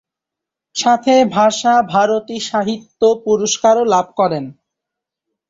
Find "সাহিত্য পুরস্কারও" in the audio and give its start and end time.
2.49-3.83